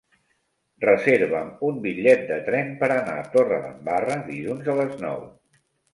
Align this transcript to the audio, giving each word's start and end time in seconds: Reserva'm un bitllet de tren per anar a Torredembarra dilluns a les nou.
Reserva'm 0.85 1.51
un 1.67 1.77
bitllet 1.83 2.25
de 2.31 2.39
tren 2.47 2.73
per 2.79 2.89
anar 2.95 3.19
a 3.19 3.27
Torredembarra 3.37 4.17
dilluns 4.31 4.73
a 4.75 4.79
les 4.81 4.97
nou. 5.07 5.21